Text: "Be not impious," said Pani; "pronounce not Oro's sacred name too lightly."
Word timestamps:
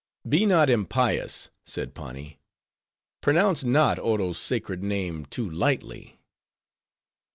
"Be 0.27 0.47
not 0.47 0.67
impious," 0.67 1.51
said 1.63 1.93
Pani; 1.93 2.39
"pronounce 3.21 3.63
not 3.63 3.99
Oro's 3.99 4.39
sacred 4.39 4.81
name 4.81 5.27
too 5.27 5.47
lightly." 5.47 6.17